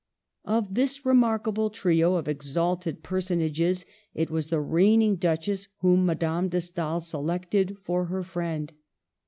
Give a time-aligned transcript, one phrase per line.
[0.45, 3.85] Of this remarkable trio of exalted personages
[4.15, 8.73] it was the reigning duchess whom Madame de Stael selected for her friend.